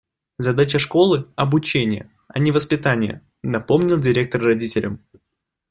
[0.39, 4.99] «Задача школы- обучение, а не воспитание»,- напомнил директор родителям.